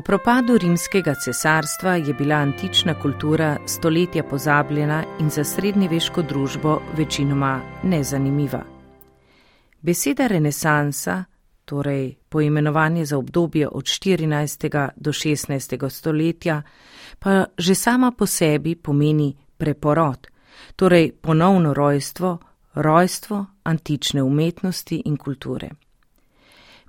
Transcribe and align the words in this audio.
propadu 0.00 0.58
rimskega 0.58 1.14
cesarstva 1.14 1.96
je 1.96 2.14
bila 2.14 2.34
antična 2.34 3.00
kultura 3.00 3.56
stoletja 3.66 4.22
pozabljena 4.22 5.04
in 5.20 5.30
za 5.30 5.44
srednjeveško 5.44 6.22
družbo 6.22 6.80
večinoma 6.96 7.60
nezanimiva. 7.82 8.62
Beseda 9.80 10.26
renesansa, 10.26 11.24
torej 11.64 12.14
poimenovanje 12.28 13.04
za 13.04 13.18
obdobje 13.18 13.68
od 13.68 13.84
14. 13.84 14.90
do 14.96 15.12
16. 15.12 15.90
stoletja, 15.90 16.62
pa 17.18 17.44
že 17.58 17.74
sama 17.74 18.12
po 18.12 18.26
sebi 18.26 18.74
pomeni 18.74 19.36
preporod, 19.56 20.26
torej 20.76 21.12
ponovno 21.12 21.74
rojstvo, 21.74 22.38
rojstvo 22.74 23.46
antične 23.62 24.22
umetnosti 24.22 25.02
in 25.04 25.16
kulture. 25.16 25.70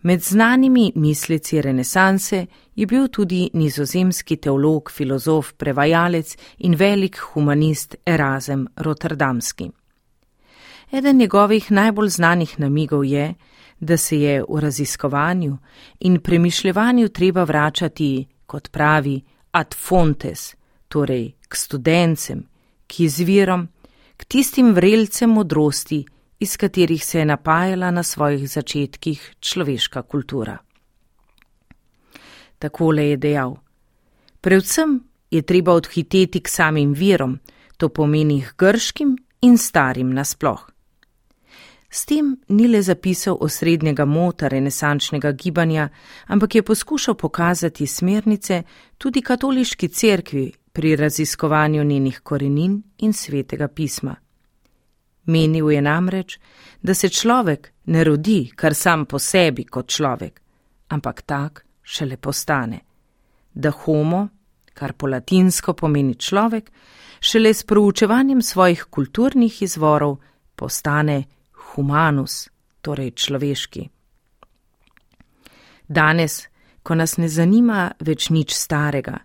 Med 0.08 0.22
znanimi 0.24 0.92
misleci 0.96 1.62
renesanse 1.62 2.46
je 2.76 2.86
bil 2.86 3.08
tudi 3.08 3.50
nizozemski 3.54 4.36
teolog, 4.36 4.92
filozof, 4.92 5.50
prevajalec 5.54 6.38
in 6.58 6.76
velik 6.80 7.18
humanist 7.34 7.96
Erasem 8.06 8.68
Rotterdamski. 8.76 9.70
Eden 10.92 11.18
njegovih 11.18 11.72
najbolj 11.72 12.10
znanih 12.10 12.60
namigov 12.60 13.06
je, 13.06 13.34
da 13.80 13.98
se 13.98 14.22
je 14.22 14.44
v 14.50 14.60
raziskovanju 14.60 15.58
in 16.00 16.20
premišljevanju 16.22 17.10
treba 17.10 17.44
vračati, 17.44 18.28
kot 18.46 18.72
pravi, 18.72 19.22
ad 19.52 19.76
fontes, 19.76 20.56
torej 20.88 21.32
k 21.48 21.56
studencem, 21.56 22.48
k 22.88 23.00
izvirom, 23.00 23.68
k 24.18 24.26
tistim 24.26 24.74
vrelcem 24.74 25.30
modrosti, 25.30 26.06
iz 26.40 26.58
katerih 26.58 27.06
se 27.06 27.20
je 27.20 27.26
napajala 27.26 27.92
na 27.92 28.04
svojih 28.04 28.50
začetkih 28.50 29.36
človeška 29.40 30.02
kultura. 30.02 30.58
Takole 32.60 33.04
je 33.04 33.18
dejal: 33.18 33.58
Predvsem 34.42 35.04
je 35.32 35.42
treba 35.42 35.74
odhiteti 35.74 36.42
k 36.42 36.48
samim 36.48 36.94
virom, 36.94 37.40
to 37.78 37.90
pomeni 37.90 38.42
k 38.42 38.56
grškim 38.58 39.18
in 39.42 39.58
starim 39.58 40.14
nasploh. 40.14 40.70
S 41.90 42.06
tem 42.06 42.36
ni 42.50 42.68
le 42.68 42.82
zapisal 42.82 43.38
osrednjega 43.40 44.06
mota 44.06 44.48
renesančnega 44.48 45.32
gibanja, 45.32 45.90
ampak 46.28 46.56
je 46.56 46.64
poskušal 46.64 47.16
pokazati 47.16 47.88
smernice 47.88 48.64
tudi 48.98 49.22
katoliški 49.22 49.88
cerkvi 49.88 50.52
pri 50.74 50.96
raziskovanju 50.96 51.84
njenih 51.84 52.20
korenin 52.20 52.84
in 52.98 53.14
svetega 53.14 53.68
pisma. 53.68 54.16
Menil 55.28 55.72
je 55.72 55.82
namreč, 55.82 56.40
da 56.82 56.94
se 56.94 57.10
človek 57.10 57.72
ne 57.86 58.04
rodi 58.04 58.52
kar 58.56 58.76
sam 58.76 59.06
po 59.06 59.20
sebi 59.20 59.66
kot 59.66 59.90
človek, 59.90 60.42
ampak 60.90 61.22
tak 61.22 61.66
šele 61.84 62.18
postane. 62.18 62.80
Da 63.54 63.72
homo, 63.72 64.28
kar 64.74 64.94
po 64.94 65.08
latinsko 65.08 65.74
pomeni 65.74 66.16
človek, 66.16 66.72
šele 67.20 67.54
s 67.54 67.64
proučevanjem 67.64 68.42
svojih 68.42 68.84
kulturnih 68.90 69.62
izvorov 69.62 70.18
postane 70.56 71.24
humanus, 71.52 72.50
torej 72.82 73.12
človeški. 73.12 73.90
Danes, 75.88 76.48
ko 76.84 76.96
nas 76.96 77.18
ne 77.18 77.28
zanima 77.28 77.92
več 78.00 78.30
nič 78.30 78.54
starega, 78.56 79.18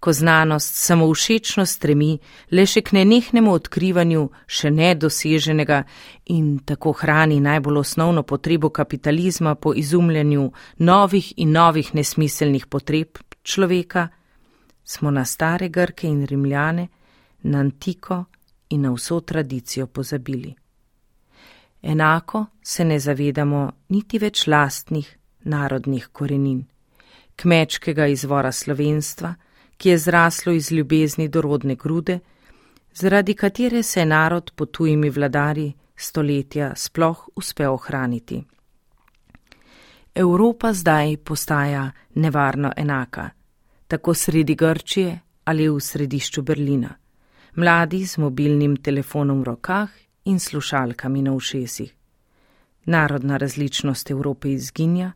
ko 0.00 0.12
znanost 0.12 0.74
samovšečno 0.74 1.66
stremi 1.66 2.18
le 2.50 2.64
še 2.66 2.80
k 2.80 2.96
nenehnemu 2.96 3.52
odkrivanju 3.52 4.28
še 4.46 4.70
nedoseženega 4.70 5.82
in 6.32 6.58
tako 6.64 6.92
hrani 6.92 7.40
najbolj 7.40 7.78
osnovno 7.78 8.22
potrebo 8.22 8.70
kapitalizma 8.70 9.54
po 9.54 9.74
izumljanju 9.76 10.52
novih 10.78 11.32
in 11.36 11.52
novih 11.52 11.94
nesmiselnih 11.94 12.66
potreb 12.66 13.18
človeka, 13.42 14.08
smo 14.84 15.10
na 15.10 15.24
stare 15.24 15.68
Grke 15.68 16.08
in 16.08 16.24
Rimljane, 16.26 16.88
na 17.42 17.58
antiko 17.58 18.24
in 18.70 18.82
na 18.82 18.92
vso 18.92 19.20
tradicijo 19.20 19.86
pozabili. 19.86 20.54
Enako 21.82 22.46
se 22.62 22.84
ne 22.84 22.98
zavedamo 22.98 23.70
niti 23.88 24.18
več 24.18 24.46
lastnih 24.46 25.16
narodnih 25.44 26.08
korenin, 26.12 26.64
kmečkega 27.36 28.06
izvora 28.06 28.52
slovenstva, 28.52 29.34
ki 29.80 29.88
je 29.88 29.98
zraslo 29.98 30.52
iz 30.52 30.72
ljubezni 30.72 31.28
do 31.28 31.40
rodne 31.40 31.74
grude, 31.74 32.18
zaradi 32.92 33.34
katere 33.34 33.82
se 33.82 34.00
je 34.00 34.06
narod 34.06 34.50
pod 34.56 34.70
tujimi 34.70 35.10
vladari 35.10 35.72
stoletja 35.96 36.74
sploh 36.76 37.28
uspel 37.36 37.72
ohraniti. 37.72 38.42
Evropa 40.14 40.72
zdaj 40.72 41.16
postaja 41.16 41.90
nevarno 42.14 42.72
enaka, 42.76 43.30
tako 43.88 44.14
sredi 44.14 44.54
Grčije 44.54 45.18
ali 45.44 45.68
v 45.68 45.80
središču 45.80 46.42
Berlina. 46.42 46.94
Mladi 47.56 48.04
z 48.06 48.18
mobilnim 48.18 48.76
telefonom 48.76 49.40
v 49.40 49.44
rokah 49.44 49.90
in 50.24 50.38
slušalkami 50.38 51.22
na 51.22 51.32
ušesih. 51.32 51.94
Narodna 52.84 53.36
različnost 53.36 54.10
Evrope 54.10 54.52
izginja, 54.52 55.12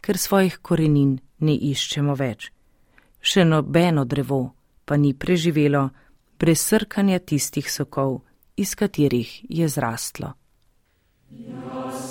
ker 0.00 0.18
svojih 0.18 0.58
korenin 0.58 1.20
ne 1.38 1.54
iščemo 1.54 2.14
več. 2.14 2.52
Še 3.20 3.44
nobeno 3.44 4.04
drevo 4.04 4.42
pa 4.84 4.96
ni 4.96 5.14
preživelo 5.14 5.88
brez 6.40 6.60
srkanja 6.60 7.18
tistih 7.18 7.68
sokov, 7.70 8.22
iz 8.56 8.74
katerih 8.74 9.44
je 9.48 9.68
zrastlo. 9.68 10.32
Yes. 11.30 12.09